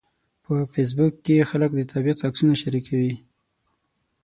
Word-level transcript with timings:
په 0.43 0.53
فېسبوک 0.71 1.13
کې 1.25 1.47
خلک 1.51 1.71
د 1.75 1.81
طبیعت 1.93 2.19
عکسونه 2.27 2.53
شریکوي 2.61 3.13